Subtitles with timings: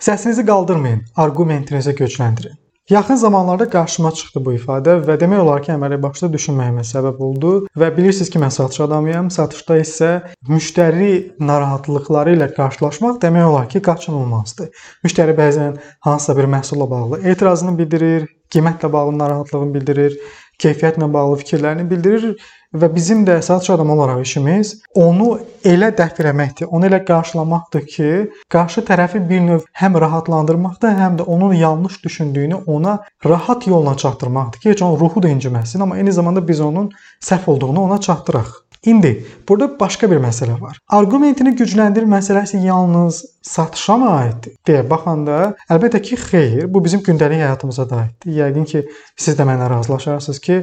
[0.00, 2.54] Səsinizi qaldırmayın, arqumentinizi gücləndirin.
[2.90, 7.50] Yaxın zamanlarda qarşıma çıxdı bu ifadə və demək olar ki, əməli başda düşünməyimə səbəb oldu
[7.82, 9.28] və bilirsiniz ki, mən satış adamıyam.
[9.30, 10.08] Satışda isə
[10.48, 11.12] müştəri
[11.50, 14.72] narahatlıqları ilə qarşılaşmaq demək olar ki, qaçınılmazdır.
[15.04, 15.76] Müştəri bəzən
[16.08, 20.16] hansısa bir məhsulla bağlı etirazını bildirir, qiymətlə bağlı narahatlığını bildirir,
[20.62, 22.34] keyfiyyətlə bağlı fikirlərini bildirir
[22.74, 25.32] və bizim də satış adamı olaraq işimiz onu
[25.66, 28.10] elə dəf eləməkdir, onu elə qarşılamaqdır ki,
[28.54, 34.60] qarşı tərəfi bir növ həm rahatlandırmaqdır, həm də onun yanlış düşündüyünü ona rahat yolla çatdırmaqdır
[34.60, 36.90] ki, heç onun ruhu da inciməsin, amma eyni zamanda biz onun
[37.20, 38.69] səhv olduğunu ona çatdıraq.
[38.86, 40.78] İndi burada başqa bir məsələ var.
[40.88, 47.42] Arqumentini gücləndir məsələsi yalnız satışa mı aiddir deyə baxanda, əlbəttə ki, xeyr, bu bizim gündəlik
[47.42, 48.32] həyatımıza da aiddir.
[48.38, 48.82] Yəqin ki,
[49.16, 50.56] siz də mənlə razılaşarsınız ki,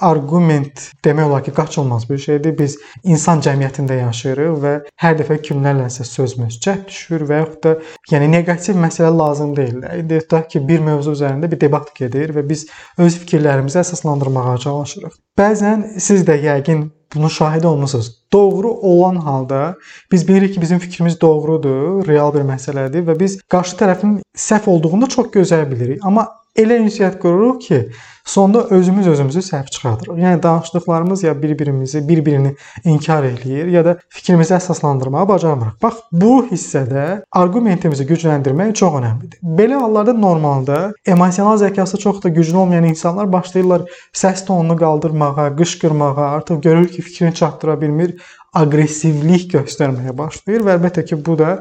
[0.00, 2.56] arqument demək olar ki, qaçılmaz bir şeydir.
[2.58, 7.76] Biz insan cəmiyyətində yaşayırıq və hər dəfə kimlərləsə sözümüz cəhd düşür və yaxud da
[8.14, 9.82] yəni neqativ məsələ lazım deyil.
[9.98, 12.66] İndi tutaq ki, bir mövzu üzərində bir debat gedir və biz
[12.98, 15.22] öz fikirlərimizi əsaslandırmağa çalışırıq.
[15.38, 18.18] Bəzən siz də yəqin Bunun şahidi olmusunuz.
[18.32, 19.76] Doğru olan halda
[20.12, 25.08] biz bilirik ki, bizim fikrimiz doğrudur, real bir məsələdir və biz qarşı tərəfin səhv olduğunu
[25.08, 26.04] çox gözəl bilirik.
[26.04, 27.78] Amma elə ünsiyyət qururuq ki,
[28.24, 30.18] sonda özümüz özümüzü səhv çıxardırıq.
[30.18, 35.78] Yəni danışdıqlarımız ya bir-birimizi, bir-birini inkar eləyir, ya da fikrimizi əsaslandırmağı bacarmırıq.
[35.82, 39.40] Bax, bu hissədə arqumentimizi gücləndirmək çox əhəmiylidir.
[39.42, 46.30] Belə hallarda normalda emosional zəkası çox da güclü olmayan insanlar başlayırlar səs tonunu qaldırmağa, qışqırmağa,
[46.36, 48.16] artıq görür ki, fikrini çatdıra bilmir,
[48.56, 51.54] aqressivlik göstərməyə başlayır və əlbəttə ki, bu da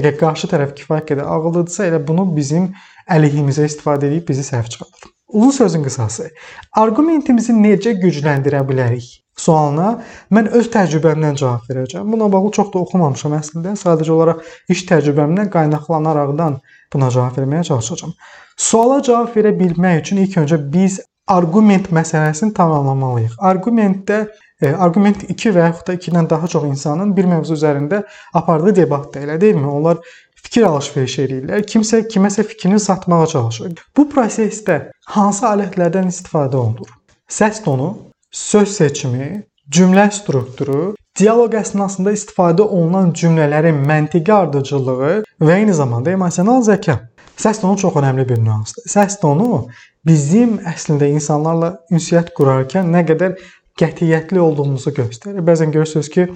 [0.00, 2.70] əgər qarşı tərəf kifayət qədər ağıllıdırsa, elə bunu bizim
[3.10, 5.12] əleyhimizə istifadə edib bizi səhv çıxardır.
[5.28, 6.30] Uzun sözün qısası,
[6.80, 9.10] arqumentimizi necə gücləndirə bilərik?
[9.38, 9.90] Sualına
[10.34, 12.08] mən öz təcrübəmdən cavab verəcəm.
[12.10, 13.76] Buna bağlı çox da oxumamışam əslində.
[13.78, 14.40] Sadəcə olaraq
[14.74, 16.56] iş təcrübəmdən qaynaqlanaraqdan
[16.94, 18.16] buna cavab verməyə çalışacağam.
[18.56, 23.36] Suala cavab verə bilmək üçün ilk öncə biz arqument məsələsini tamamlamalıyıq.
[23.38, 24.24] Arqumentdə
[24.62, 28.02] e, arqument 2 və yaxud da 2-dən daha çox insanın bir mövzu üzərində
[28.34, 29.66] apardığı debatdır, elə deyilmi?
[29.66, 30.02] Onlar
[30.42, 31.64] fikir alış-veriş eləyirlər.
[31.68, 33.74] Kimsə kiməsə fikrini satmağa çalışır.
[33.96, 34.78] Bu prosesdə
[35.14, 36.94] hansı alətlərdən istifadə olunur?
[37.28, 37.90] Səs tonu,
[38.32, 45.12] söz seçimi, cümlə strukturu, dialoq əsnasında istifadə olunan cümlələrin məntiqi ardıcıllığı
[45.44, 47.00] və eyni zamanda emosional zəka.
[47.38, 48.88] Səs tonu çox önəmli bir nüansdır.
[48.90, 49.66] Səs tonu
[50.06, 53.36] bizim əslində insanlarla ünsiyyət qurarkən nə qədər
[53.78, 55.44] qətiyyətli olduğumuzu göstərir.
[55.46, 56.28] Bəzən görürsüz ki,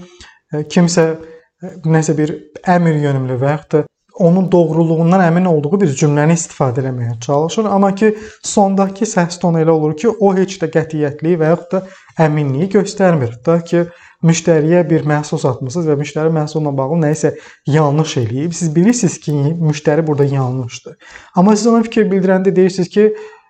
[0.53, 3.87] e, kimsə e, nəsə bir əmr yönümlü və yaxud da
[4.23, 8.13] onun doğruluğundan əmin olduğu bir cümləni istifadə etməyə çalışır, amma ki,
[8.45, 13.39] sondakı səs tonu elə olur ki, o heç də qətiyyətli və yaxud da əminliyi göstərmir.
[13.47, 13.87] Da ki,
[14.23, 17.33] müştəriyə bir məhsul satmısınız və müştəri məhsulla bağlı nəyisə
[17.67, 18.53] yanlış eləyib.
[18.55, 20.99] Siz bilirsiniz ki, müştəri burada yanlışdır.
[21.35, 23.09] Amma siz ona fikir bildirəndə deyirsiniz ki,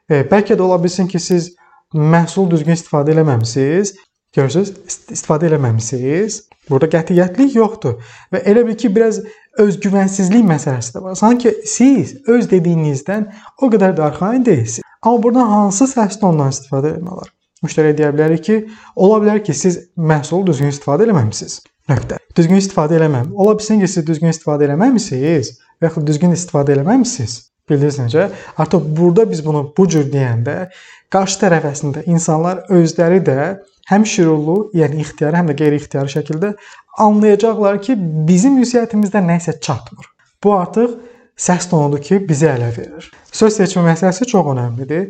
[0.08, 1.52] e, bəlkə də ola bilsin ki, siz
[1.94, 3.94] məhsul düzgün istifadə eləməmisiniz.
[4.32, 4.72] Görürsüz,
[5.12, 6.38] istifadə eləməmisiniz.
[6.70, 7.98] Burada qətiyyətlik yoxdur
[8.32, 9.18] və elə bil ki, biraz
[9.60, 11.18] özgüvənsizlik məsələsi də var.
[11.18, 13.26] Sanki siz öz dediyinizdən
[13.60, 14.86] o qədər də arxayın deyilsiniz.
[15.02, 17.32] Amma burada hansı səs tonundan istifadə etmək olar?
[17.62, 18.56] Müştəriyə deyə bilərik ki,
[18.96, 21.60] ola bilər ki, siz məhsulu düzgün istifadə eləməmisiniz.
[21.90, 22.18] Nöqtə.
[22.38, 23.34] Düzgün istifadə eləməm.
[23.34, 27.51] Ola bilsin ki, siz düzgün istifadə eləməmisiniz və yaxud düzgün istifadə eləməmisiniz.
[27.70, 28.28] Bildiniz necə?
[28.58, 30.56] Artıq burada biz bunu bu cür deyəndə
[31.12, 33.38] qarşı tərəf əslində insanlar özləri də
[33.90, 36.52] həm şüurlu, yəni ixtiyari, həm də qeyri-ixtiyari şəkildə
[37.02, 37.96] anlayacaqlar ki,
[38.28, 40.08] bizim ünsiyyətimizdə nə isə çatmır.
[40.44, 40.96] Bu artıq
[41.38, 43.10] səs tonudur ki, bizi ələ verir.
[43.32, 45.08] Söz seçimi məsələsi çox əhəmiylidir.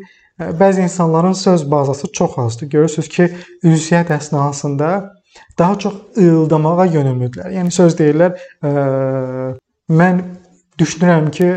[0.59, 2.69] Bəzi insanların söz bazası çox azdır.
[2.77, 3.29] Görürsüz ki,
[3.65, 4.93] ünsiyyət əsnasında
[5.59, 7.53] daha çox ıyıldamağa yönümlüdürlər.
[7.59, 8.39] Yəni söz deyirlər,
[9.93, 10.23] mən
[10.81, 11.49] düşünürəm ki,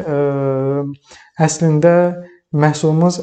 [1.47, 1.95] əslində
[2.55, 3.19] məhsulumuz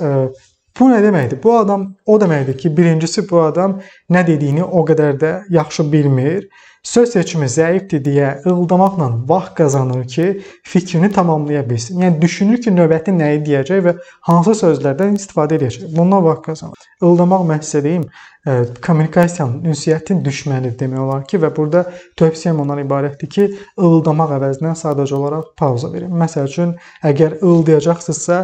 [0.81, 1.43] Bu nə deməkdir?
[1.43, 6.47] Bu adam o deməkdir ki, birincisi bu adam nə dediyini o qədər də yaxşı bilmir.
[6.83, 10.25] Söz seçimi zəifdir deyə ığıldamaqla vaxt qazanır ki,
[10.67, 12.01] fikrini tamamlaya bilsin.
[12.03, 13.93] Yəni düşünür ki, növbəti nəyi deyəcək və
[14.29, 15.93] hansı sözlərdən istifadə edəcək.
[15.95, 16.89] Bundan vaxt qazanır.
[17.07, 21.85] Ildamaq məqsədiyim e, kommunikasiyanın, ünsiyyətin düşmənidir demək olar ki, və burada
[22.19, 23.49] tövsiyəm ondan ibarətdir ki,
[23.79, 26.11] ıldamaq əvəzinə sadəcə olaraq pauza verin.
[26.25, 26.75] Məsəl üçün,
[27.07, 28.43] əgər ıldayacaqsınızsa,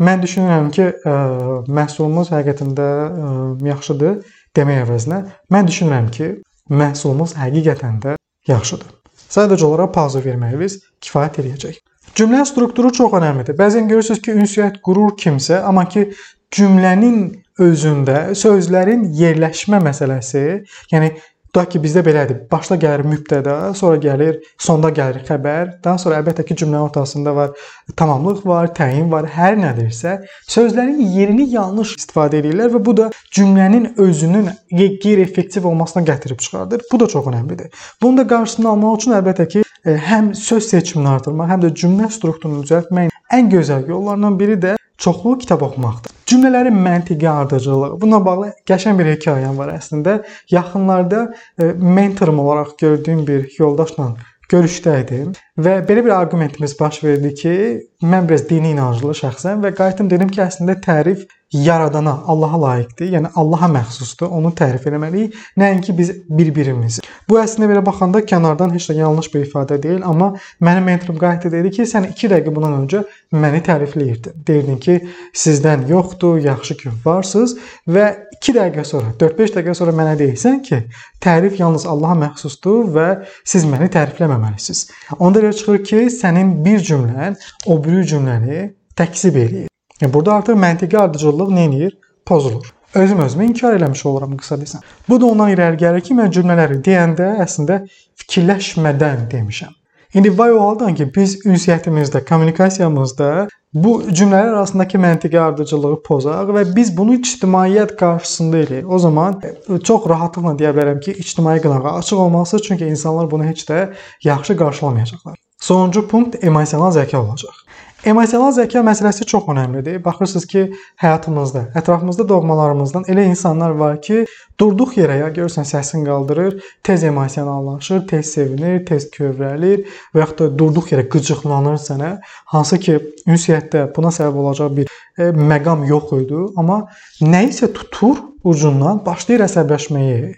[0.00, 4.14] Mən düşünürəm ki, ə, e, məhsulumuz həqiqətən də ə, e, yaxşıdır
[4.56, 5.20] demək əvəzinə
[5.52, 6.30] mən düşünürəm ki,
[6.72, 8.16] məhsulumuz həqiqətən də
[8.48, 8.96] yaxşıdır.
[9.30, 11.80] Sadəcə olaraq pauza verməyiniz kifayət eləyəcək.
[12.18, 13.58] Cümlə strukturu çox əhəmiylidir.
[13.58, 16.08] Bəzən görürsüz ki, ünsiyyət qurur kimsə, amma ki
[16.56, 17.20] cümlənin
[17.60, 20.44] özündə sözlərin yerləşmə məsələsi,
[20.90, 21.12] yəni
[21.50, 22.36] Tutaq ki, bizdə belədir.
[22.46, 25.72] Başda gəlir mübtəda, sonra gəlir, sonda gəlir xəbər.
[25.82, 27.56] Daha sonra əlbəttə ki, cümlənin ortasında var
[27.98, 33.96] tamamlıq var, təyin var, hər nədirsə, sözlərin yerini yanlış istifadə edirlər və bu da cümlənin
[33.98, 36.86] özünün qeyri-effektiv olmasına gətirib çıxardır.
[36.92, 37.74] Bu da çox əhəmiylidir.
[38.02, 42.12] Bunun da qarşısını almaq üçün əlbəttə ki, e, həm söz seçimini artırmaq, həm də cümlə
[42.14, 46.19] strukturunu düzəltmək ən gözəl yollardan biri də çoxlu kitab oxumaqdır.
[46.30, 48.00] Cümlələrin məntiqi ardıcılığı.
[48.00, 50.20] Bununla bağlı qəşəng bir hekayəm var əslində.
[50.50, 51.24] Yaxınlarda
[51.58, 54.12] e, mentorum olaraq gördüyüm bir yoldaşla
[54.52, 57.54] görüşdə idim və belə bir arqumentimiz baş verdi ki,
[58.02, 63.12] mən biraz dini inanclı şəxsən və qayıtdım dedim ki, əslində tərif yaradana, Allaha layiqdir.
[63.12, 64.30] Yəni Allaha məxsusdur.
[64.30, 67.02] Onu tərif etməliyik, nəinki biz bir-birimizi.
[67.28, 70.32] Bu əslində belə baxanda kənardan heç də yanlış bir ifadə deyil, amma
[70.62, 73.04] mənim mentorum qayıtdı dedi ki, sən 2 dəqiqə bundan öncə
[73.34, 74.42] məni tərifləyirdin.
[74.46, 74.98] Deyirdin ki,
[75.44, 77.56] sizdən yoxdur, yaxşı ki varsınız
[77.88, 78.06] və
[78.40, 80.82] 2 dəqiqə sonra, 4-5 dəqiqə sonra mənə deyirsən ki,
[81.22, 83.08] tərif yalnız Allaha məxsusdur və
[83.44, 84.86] siz məni tərifləməməlisiniz.
[85.18, 89.69] Onda elə çıxır ki, sənin bir cümlən o biri cümləni təkzib eləyir.
[90.00, 91.96] Yəni burada artıq məntiqi ardıcıllıq nə edir?
[92.26, 92.70] Pozulur.
[92.94, 94.80] Özüm özümə inkar eləmiş oluram qısa desəm.
[95.08, 97.84] Bu da ondan irəli gəlir ki, mən cümlələri deyəndə əslində
[98.22, 99.76] fikirləşmədən demişəm.
[100.14, 103.28] İndi vay o haldan ki, biz ünsiyyətimizdə, kommunikasiyamızda
[103.74, 108.88] bu cümlələr arasındakı məntiqi ardıcıllığı pozaq və biz bunu ictimaiyyət qarşısında eləyək.
[108.90, 109.38] O zaman
[109.86, 113.92] çox rahatlıqla deyə bilərəm ki, ictimai qınağa açıq olmalısı, çünki insanlar bunu heç də
[114.24, 115.38] yaxşı qarşılamayacaqlar.
[115.60, 117.54] Sonuncu punkt emosional zəka olacaq.
[118.00, 119.98] Emosional zəka məsələsi çox əhəmilidir.
[120.00, 120.60] Baxırsınız ki,
[121.02, 124.22] həyatımızda, ətrafımızda doğmalarımızdan elə insanlar var ki,
[124.60, 130.48] durduq yerə ya görürsən səsini qaldırır, tez emosionallaşır, tez sevinir, tez kövrəlir və yaxud da
[130.62, 132.10] durduq yerə qıcıqlanır sənə.
[132.54, 132.96] Hansı ki,
[133.28, 136.86] ünsiyyətdə buna səbəb olacaq bir e, məqam yox idi, amma
[137.20, 140.32] nə isə tutur ucundan başlayır əsəbləşməyə.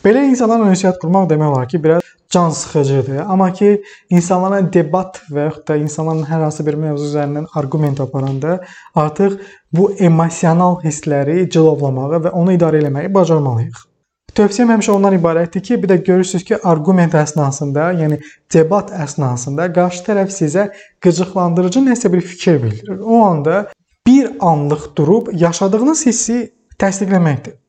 [0.00, 3.22] Belə insanlarla ünsiyyət qurmaq demək olar ki, biraz can sıxıcıdır.
[3.32, 3.70] Amma ki,
[4.10, 8.58] insanlara debat və yaxud da insanların hər hansı bir mövzu üzərindən arqument aparanda
[8.94, 9.38] artıq
[9.72, 13.84] bu emosional hissləri cilovlamağı və onu idarə etməyi bacarmalıyıq.
[14.34, 18.18] Tövsiyəm həmişə ondan ibarətdir ki, bir də görürsüz ki, arqument əsnasında, yəni
[18.52, 20.68] debat əsnasında qarşı tərəf sizə
[21.06, 22.98] qıcıqlandırıcı nəsə bir fikir bildirir.
[22.98, 23.68] O anda
[24.06, 26.38] bir anlıq durub yaşadığınız hissi
[26.82, 27.60] təsdiqləməkdir.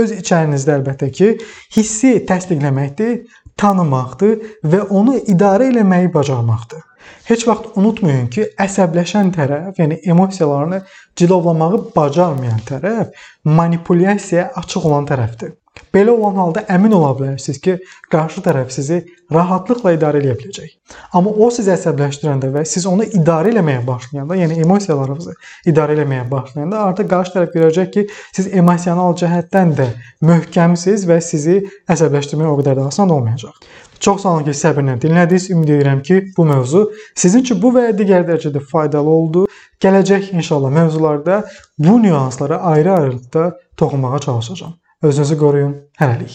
[0.00, 1.28] Öz içərinizdə əlbəttə ki,
[1.76, 3.20] hissi təsdiqləməkdir,
[3.60, 6.82] tanımaqdır və onu idarə etməyi bacarmaqdır.
[7.26, 10.82] Heç vaxt unutmayın ki, əsəbləşən tərəf, yəni emosiyalarını
[11.18, 13.14] cilovlamağı bacarmayan tərəf
[13.44, 15.54] manipulyasiyaya açıq olan tərəfdir.
[15.94, 17.76] Belə olan halda əmin ola bilərsiniz ki,
[18.12, 18.98] qarşı tərəf sizi
[19.32, 20.74] rahatlıqla idarə edə biləcək.
[21.16, 25.34] Amma o sizi əsəbləşdirəndə və siz onu idarə etməyə başlayanda, yəni emosiyalarınızı
[25.72, 28.06] idarə etməyə başlayanda artıq qarşı tərəf görəcək ki,
[28.36, 29.88] siz emosional cəhətdən də
[30.30, 31.58] möhkəmsiniz və sizi
[31.92, 33.56] əsəbləşdirmək o qədər də asan olmayacaq.
[34.00, 35.50] Çox sağ olun ki, səbirlə dinlədiniz.
[35.54, 39.46] Ümid edirəm ki, bu mövzu sizin üçün bu və ya digər dərəcədə faydalı oldu.
[39.80, 41.44] Gələcək inşallah mövzularda
[41.78, 44.76] bu nüanslara ayrı-ayrılıqda toxunmağa çalışacağam.
[45.02, 45.76] Özünüzü qoruyun.
[46.00, 46.34] Hələlik.